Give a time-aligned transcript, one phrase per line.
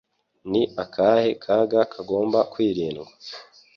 [0.51, 3.07] ni akahe kaga kagomba kwirindwa